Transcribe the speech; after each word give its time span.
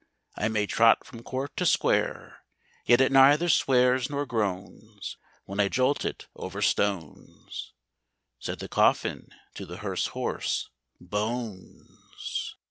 I 0.35 0.47
may 0.47 0.65
trot 0.65 1.05
from 1.05 1.21
court 1.21 1.55
to 1.57 1.65
square, 1.67 2.43
Yet 2.87 3.01
it 3.01 3.11
neither 3.11 3.47
swears 3.49 4.09
nor 4.09 4.25
groans, 4.25 5.15
When 5.45 5.59
I 5.59 5.67
jolt 5.69 6.05
it 6.05 6.25
over 6.35 6.59
stones." 6.59 7.73
Said 8.39 8.57
the 8.57 8.67
coffin 8.67 9.29
to 9.53 9.63
the 9.67 9.77
hearse 9.77 10.07
horse, 10.07 10.71
"Bones!" 10.99 12.55